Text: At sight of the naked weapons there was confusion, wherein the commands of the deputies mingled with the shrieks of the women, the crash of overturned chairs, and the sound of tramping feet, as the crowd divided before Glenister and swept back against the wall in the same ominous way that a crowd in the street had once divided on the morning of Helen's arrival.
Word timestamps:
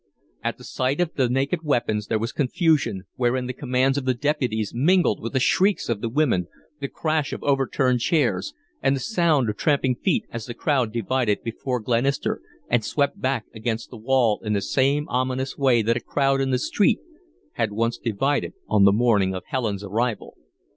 At 0.43 0.59
sight 0.59 0.99
of 0.99 1.13
the 1.13 1.29
naked 1.29 1.59
weapons 1.61 2.07
there 2.07 2.17
was 2.17 2.31
confusion, 2.31 3.03
wherein 3.17 3.45
the 3.45 3.53
commands 3.53 3.99
of 3.99 4.05
the 4.05 4.15
deputies 4.15 4.73
mingled 4.73 5.19
with 5.21 5.33
the 5.33 5.39
shrieks 5.39 5.89
of 5.89 6.01
the 6.01 6.09
women, 6.09 6.47
the 6.79 6.87
crash 6.87 7.31
of 7.33 7.43
overturned 7.43 7.99
chairs, 7.99 8.55
and 8.81 8.95
the 8.95 8.99
sound 8.99 9.47
of 9.47 9.57
tramping 9.57 9.93
feet, 9.93 10.25
as 10.31 10.47
the 10.47 10.55
crowd 10.55 10.91
divided 10.91 11.43
before 11.43 11.79
Glenister 11.79 12.41
and 12.67 12.83
swept 12.83 13.21
back 13.21 13.45
against 13.53 13.91
the 13.91 13.97
wall 13.97 14.41
in 14.43 14.53
the 14.53 14.61
same 14.61 15.05
ominous 15.07 15.55
way 15.55 15.83
that 15.83 15.97
a 15.97 15.99
crowd 15.99 16.41
in 16.41 16.49
the 16.49 16.57
street 16.57 16.97
had 17.51 17.71
once 17.71 17.99
divided 17.99 18.53
on 18.67 18.85
the 18.85 18.91
morning 18.91 19.35
of 19.35 19.43
Helen's 19.45 19.83
arrival. 19.83 20.35